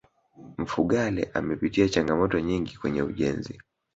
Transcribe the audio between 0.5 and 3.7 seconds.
mfugale amepitia changamoto nyingi kwenye ujenzi